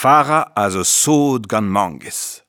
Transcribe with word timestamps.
Fara 0.00 0.52
a 0.54 0.70
zo 0.70 0.82
sod 0.82 1.46
gant 1.46 1.68
manges. 1.68 2.40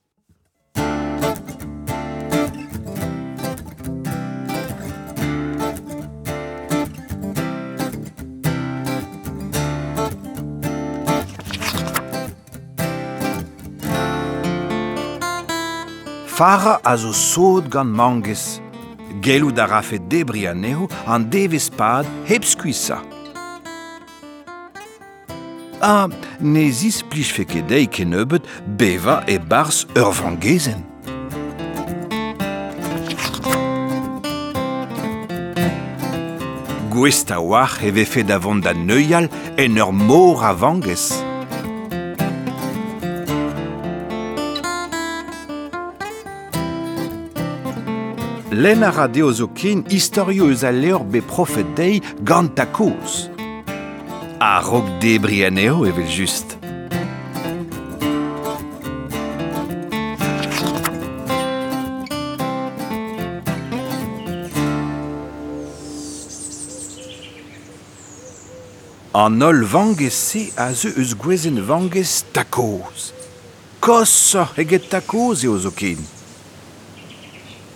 Fara 16.26 16.80
a 16.82 16.96
zo 16.96 17.12
sod 17.12 17.68
gant 17.68 17.92
mangez. 17.92 18.62
Gellout 19.20 19.60
a 19.60 19.68
rafe 19.68 20.00
debrianeho 20.00 20.88
an 21.06 21.28
devez 21.28 21.68
pad 21.68 22.08
hep 22.24 22.48
skuisa. 22.48 23.11
a 25.82 26.08
ne 26.40 26.72
zis 26.72 27.02
plij 27.08 27.34
fekedei 27.34 27.88
ken 27.88 28.14
eubet 28.14 28.48
beva 28.78 29.24
e 29.26 29.40
bars 29.40 29.86
ur 29.98 30.14
vangezen. 30.14 30.86
Gwesta 36.90 37.42
war 37.42 37.80
e 37.82 37.92
vefe 37.92 38.24
da 38.26 38.40
vont 38.40 38.64
da 38.64 38.74
neuial 38.74 39.28
en 39.56 39.78
ur 39.78 39.94
mor 39.94 40.44
a 40.44 40.54
vangez. 40.56 41.10
Lenn 48.50 48.84
a 48.84 48.92
radio 48.92 49.32
zo 49.32 49.48
ken 49.48 49.86
historio 49.88 50.46
eus 50.52 50.64
a 50.64 50.72
leor 50.72 51.06
be 51.06 51.22
profet 51.22 51.76
dei 51.76 52.02
gant 52.24 52.60
a 52.60 52.66
koz. 52.66 53.31
a 54.44 54.60
rog 54.60 54.88
debri 55.00 55.46
aneo 55.46 55.86
evel 55.86 56.08
just. 56.10 56.58
An 69.14 69.44
ol 69.46 69.62
vanges 69.62 70.18
se 70.18 70.48
a 70.58 70.72
zeu 70.74 70.90
eus 70.98 71.14
gwezen 71.14 71.62
vanges 71.62 72.24
takoz. 72.34 73.12
Kossa 73.78 74.50
eget 74.58 74.90
takoz 74.90 75.46
eo 75.46 75.60
zo 75.62 75.70
ken. 75.70 76.02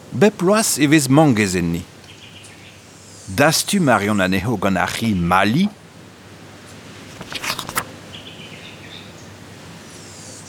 Bep 0.10 0.42
loas 0.42 0.80
e 0.82 0.90
vez 0.90 1.06
mangezenni. 1.06 1.86
Dastu 3.38 3.78
marion 3.78 4.18
aneho 4.18 4.58
gant 4.58 4.82
ar 4.82 4.90
c'hi 4.98 5.14
mali, 5.14 5.70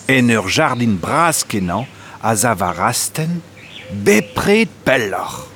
en 0.06 0.30
ur 0.30 0.46
jardin 0.48 0.96
bras 1.00 1.44
kenan 1.44 1.86
a 2.22 2.34
zavarasten 2.34 3.42
bepred 4.04 4.68
pelloc'h. 4.84 5.55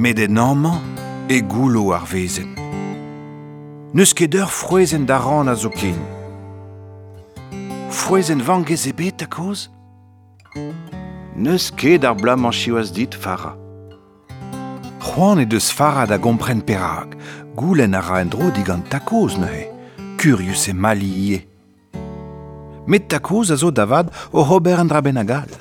met 0.00 0.18
en 0.18 0.36
amman 0.36 0.80
e 1.26 1.42
goulo 1.48 1.92
ar 1.92 2.06
vezen. 2.06 2.48
Neus 3.92 4.12
ket 4.12 4.34
ur 4.34 4.48
frouezen 4.48 5.04
da 5.06 5.18
ran 5.20 5.48
a 5.48 5.54
zo 5.54 5.68
ken. 5.68 5.98
Frouezen 7.88 8.40
vangez 8.44 8.86
e 8.86 8.94
bet 8.94 9.22
a 9.22 9.26
koz? 9.26 9.68
Neus 11.34 11.68
ket 11.74 12.04
ar 12.04 12.16
blamañ 12.16 12.52
chioaz 12.52 12.92
dit 12.96 13.14
fara. 13.14 13.52
C'hoan 15.04 15.44
e 15.44 15.46
deus 15.46 15.68
fara 15.72 16.06
da 16.06 16.16
gompren 16.16 16.64
perag, 16.64 17.12
goulen 17.54 17.94
a 17.94 18.00
ra 18.00 18.20
en 18.24 18.32
dro 18.32 18.48
digant 18.50 18.88
takoz 18.88 19.36
neuhe, 19.36 19.68
kurius 20.16 20.68
e 20.68 20.72
mali 20.72 21.12
ie. 21.28 21.40
Met 22.86 23.08
takoz 23.08 23.50
a 23.50 23.56
zo 23.56 23.70
davad 23.70 24.08
o 24.32 24.40
ober 24.48 24.78
en 24.78 24.88
dra. 24.88 25.59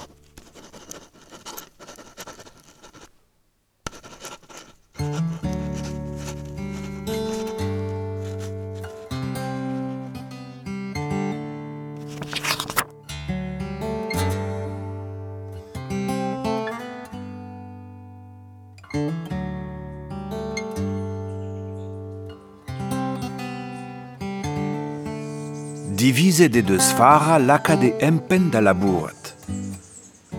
divise 26.00 26.48
de 26.48 26.62
deus 26.62 26.94
fara 26.94 27.38
laka 27.38 27.76
de 27.76 27.90
empen 28.00 28.50
da 28.50 28.62
labourat. 28.62 29.36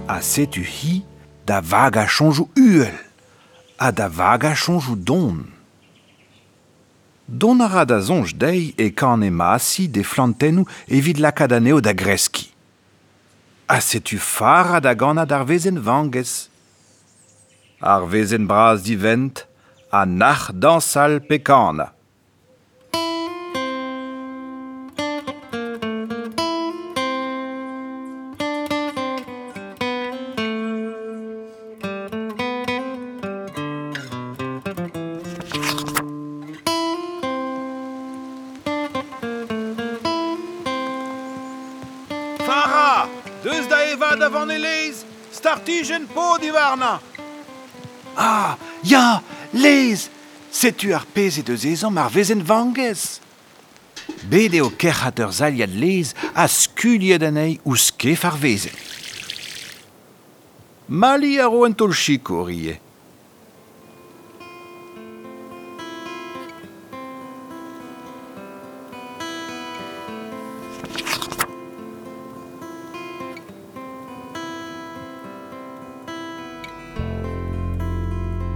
A 0.08 0.22
setu 0.22 0.62
hi 0.62 1.04
da 1.44 1.60
vaga 1.60 2.06
chonjou 2.06 2.48
uel, 2.56 2.96
a 3.76 3.90
da 3.90 4.08
vaga 4.08 4.54
chonjou 4.54 4.96
don. 4.96 5.44
Don 7.28 7.60
a 7.60 7.66
ra 7.68 7.84
da 7.84 8.00
zonj 8.00 8.32
dei 8.32 8.72
e 8.78 8.88
kan 8.90 9.20
e 9.22 9.28
masi 9.30 9.86
de 9.86 10.02
flantenou 10.02 10.64
evit 10.88 11.20
laka 11.20 11.46
da 11.46 11.60
neo 11.60 11.80
da 11.80 11.92
greski. 11.92 12.48
A 13.68 13.82
setu 13.82 14.16
fara 14.18 14.80
da 14.80 14.94
gana 14.94 15.26
dar 15.26 15.44
vezen 15.44 15.76
vanges. 15.76 16.48
Ar 17.80 18.08
vezen 18.08 18.46
bras 18.46 18.80
di 18.80 18.96
vent, 18.96 19.44
a 19.92 20.06
nach 20.06 20.52
dansal 20.54 21.20
pekana. 21.20 21.99
Deus 43.44 43.66
da 43.68 43.80
eva 43.86 44.16
da 44.16 44.28
van 44.28 44.50
eleiz, 44.50 45.04
startijen 45.32 46.06
po 46.14 46.36
divarna. 46.40 47.00
Ah, 48.16 48.56
ya, 48.84 49.22
leizh, 49.52 50.10
setu 50.52 50.92
ar 50.92 51.06
pez 51.14 51.38
e 51.40 51.42
deus 51.46 51.64
ezan 51.64 51.94
mar 51.94 52.10
vezen 52.12 52.44
vangez. 52.44 53.20
Bet 54.28 54.52
eo 54.58 54.68
kerchat 54.76 55.22
ur 55.24 55.32
zaliad 55.32 55.72
lez 55.72 56.12
a 56.34 56.44
skuliad 56.48 57.24
anei 57.24 57.56
ou 57.64 57.78
skef 57.80 58.26
ar 58.28 58.36
vezen. 58.36 58.76
Mali 60.88 61.38
a 61.40 61.46
roen 61.48 61.72
tol 61.72 61.94
chiko 61.96 62.44
rie. 62.44 62.76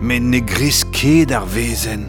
men 0.05 0.29
ne 0.29 0.41
gris 0.41 0.85
ket 0.93 1.33
ar 1.33 1.47
vezen. 1.49 2.05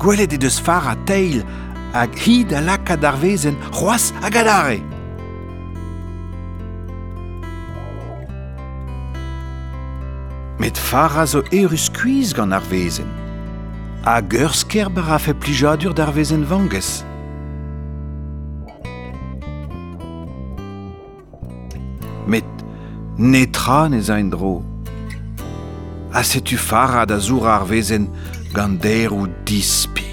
Gwelet 0.00 0.32
e 0.32 0.38
deus 0.40 0.56
far 0.64 0.86
a 0.88 0.94
teil 1.04 1.42
hag 1.92 2.16
hid 2.24 2.54
a 2.56 2.62
lakad 2.64 3.04
ar 3.04 3.18
vezen 3.20 3.58
c'hoaz 3.74 4.14
a 4.24 4.32
gadare. 4.32 4.80
Met 10.56 10.78
far 10.78 11.18
a 11.20 11.26
zo 11.26 11.44
erus 11.52 11.90
kuiz 11.92 12.32
gant 12.32 12.56
ar 12.56 12.64
vezenn. 12.72 13.12
A 14.08 14.22
skerber 14.52 15.12
a 15.12 15.18
fe 15.18 15.34
plijadur 15.34 15.92
d'ar 15.92 16.12
vezenn 16.16 16.48
vanges. 16.48 17.09
netra 23.20 23.88
ne 23.88 24.00
zain 24.00 24.30
dro. 24.30 24.62
A 26.12 26.22
setu 26.24 26.56
fara 26.56 27.04
da 27.04 27.18
zour 27.18 27.46
ar 27.46 27.64
vezen 27.68 28.08
ganderoù 28.54 29.26
dispi. 29.44 30.08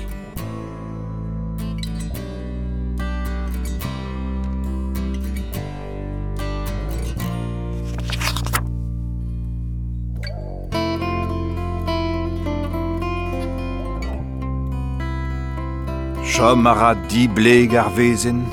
Chom 16.32 16.68
a 16.68 16.74
ra 16.74 16.94
di 17.10 17.28
bleg 17.28 17.74
ar 17.74 17.90
vezen, 17.96 18.44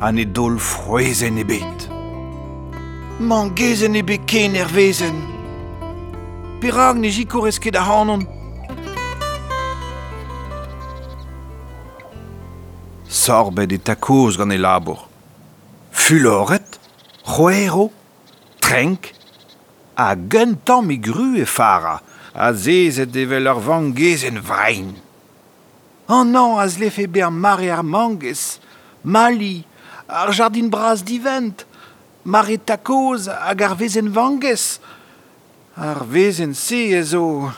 an 0.00 0.18
e 0.18 0.24
dol 0.26 0.58
frouezen 0.58 1.36
ebet. 1.38 1.81
Mangezen 3.22 3.94
eo 3.94 4.02
bet 4.02 4.24
ken 4.26 4.52
nervezen. 4.52 5.14
Pirag 6.60 6.96
ne 6.98 7.10
jikorez 7.16 7.58
ket 7.62 7.76
a 7.78 7.82
hanon. 7.86 8.26
Sorbet 13.06 13.72
e 13.72 13.78
takoz 13.78 14.36
gant 14.36 14.52
e 14.52 14.58
labour. 14.58 15.06
Fuloret, 15.92 16.80
c'hoero, 17.22 17.92
trenk, 18.58 19.14
a 19.94 20.16
gentan 20.16 20.86
mi 20.86 20.98
gru 20.98 21.36
e 21.38 21.46
fara, 21.46 22.00
a 22.34 22.52
zezet 22.52 23.14
evel 23.14 23.46
ur 23.46 23.62
vangezen 23.62 24.42
vrein. 24.42 24.96
An 26.10 26.34
an 26.34 26.58
az 26.58 26.74
lefe 26.82 27.06
ber 27.06 27.30
mare 27.30 27.70
ar 27.70 27.84
manges, 27.84 28.58
mali, 29.02 29.62
ar 30.06 30.34
jardin 30.34 30.70
bras 30.74 31.06
divent, 31.06 31.66
maritakoz 32.24 33.28
hag 33.28 33.62
ar 33.62 33.76
vezenn 33.76 34.12
vangez. 34.12 34.80
Ar 35.74 36.04
vezenn 36.06 36.54
se 36.54 36.82
a 36.98 37.02
zo. 37.02 37.52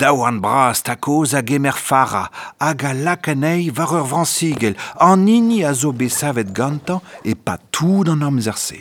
Daou 0.00 0.22
an 0.24 0.38
bras 0.40 0.80
takoz 0.80 1.34
a 1.34 1.42
gemer 1.44 1.76
fara, 1.76 2.30
hag 2.58 2.84
a 2.88 2.92
lakanei 2.94 3.68
war 3.76 3.92
ur 3.98 4.06
vransigel, 4.08 4.74
an 4.96 5.28
ini 5.28 5.60
a 5.70 5.74
zo 5.74 5.92
besavet 5.92 6.54
gantan 6.56 7.04
e 7.22 7.34
pa 7.34 7.58
tout 7.70 8.08
an 8.08 8.24
amzer-se. 8.24 8.80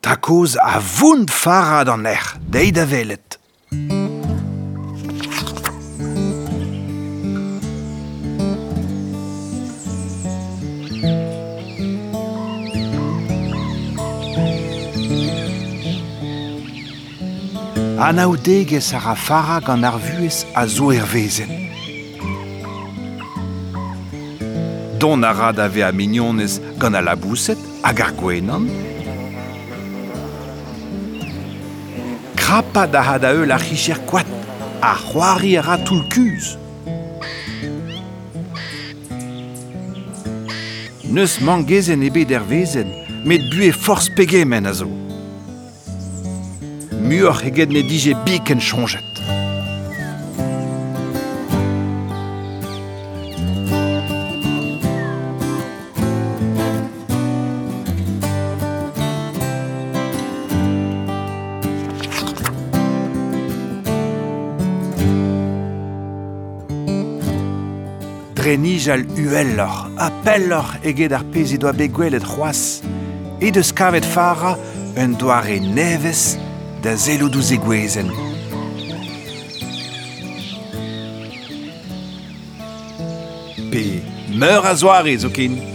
Takoz 0.00 0.56
a 0.56 0.80
vund 0.80 1.28
fara 1.28 1.84
d'an 1.84 2.08
er, 2.08 2.24
deiz 2.48 2.72
da 2.72 2.86
velet. 2.88 3.41
anaoudegez 18.02 18.92
ar 18.98 19.12
afara 19.14 19.60
gant 19.62 19.84
ar 19.86 19.98
vuez 20.02 20.42
a 20.54 20.66
zo 20.66 20.90
ervezen. 20.90 21.50
Don 24.98 25.22
a 25.22 25.32
rad 25.32 25.58
ave 25.58 25.82
a 25.86 25.92
mignonez 25.92 26.58
gant 26.78 26.96
a 26.98 27.02
labouset 27.02 27.58
hag 27.82 28.00
ar 28.00 28.12
gwenan. 28.18 28.66
Krapa 32.34 32.88
da 32.90 33.02
had 33.02 33.24
a 33.24 33.30
eul 33.36 33.54
ar 33.54 33.62
c'hicher 33.62 34.00
kwat, 34.08 34.26
a 34.82 34.94
c'hoari 34.98 35.54
a 35.58 35.62
ra 35.62 35.76
tout 35.86 36.02
kuz. 36.10 36.56
Neus 41.12 41.38
mangezen 41.38 42.02
ebe 42.02 42.26
der 42.26 42.42
vezen, 42.48 42.90
met 43.24 43.46
bue 43.50 43.72
force 43.72 44.10
pegemen 44.10 44.66
a 44.66 44.72
zo. 44.72 45.01
muur 47.12 47.42
eget 47.44 47.70
ne 47.70 47.82
dije 47.88 48.12
biken 48.24 48.60
chonjet. 48.60 49.04
Drenij 68.34 68.88
al 68.90 69.04
uellor, 69.16 69.90
apellor 69.96 70.78
eget 70.82 71.12
ar 71.12 71.24
pezit 71.32 71.60
doa 71.60 71.72
begwelet 71.76 72.24
c'hoaz, 72.24 72.80
e 73.40 73.50
deus 73.50 73.72
kavet 73.72 74.06
fara 74.14 74.56
un 74.96 75.12
doare 75.20 75.60
neves 75.60 76.24
da 76.82 76.96
zelo 76.96 77.28
douz 77.28 77.52
gwezen. 77.52 78.10
Pe 83.70 84.02
meur 84.34 84.64
a 84.66 84.74
zoare 84.74 85.18
zo 85.18 85.30
ken. 85.30 85.71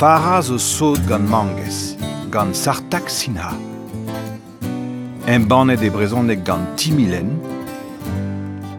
Fara 0.00 0.40
zo 0.40 0.56
sod 0.56 0.96
gant 1.06 1.28
manges, 1.28 1.94
gant 2.32 2.56
sartak 2.56 3.10
sinha. 3.12 3.50
En 5.28 5.44
banet 5.44 5.82
e 5.84 5.90
brezonek 5.92 6.40
gant 6.42 6.64
timilen, 6.80 7.34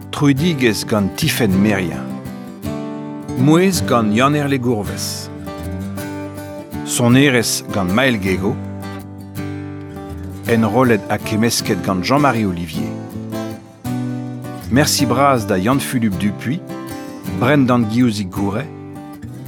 trudigez 0.10 0.82
gant 0.90 1.13
tifen 1.16 1.54
merien. 1.54 2.01
Mouez 3.38 3.84
gant 3.86 4.10
yaner 4.10 4.48
le 4.50 4.58
gourvez. 4.58 5.30
Son 6.88 7.13
erez 7.13 7.62
gant 7.72 7.94
mael 7.94 8.18
gego, 8.18 8.56
en 10.50 10.68
rolet 10.74 11.06
a 11.12 11.20
kemesket 11.20 11.86
gant 11.86 12.01
Jean-Marie 12.01 12.48
Olivier. 12.48 12.90
Merci 14.72 15.06
braz 15.06 15.46
da 15.46 15.60
Yann 15.60 15.80
Philippe 15.80 16.18
Dupuis, 16.18 16.62
Brendan 17.40 17.84
Guillaume 17.86 18.28
Gouret, 18.28 18.81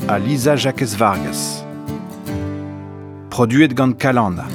a 0.08 0.18
Lisa 0.20 0.56
Jacques 0.56 0.96
Vargas. 0.98 1.64
Produet 3.30 3.70
gant 3.70 3.94
Kalanda. 3.94 4.46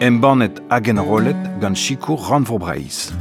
Embanet 0.00 0.60
hag 0.70 0.88
rolet 0.98 1.36
gant 1.60 1.74
Chico 1.74 2.16
Ranvorbreiz. 2.16 3.12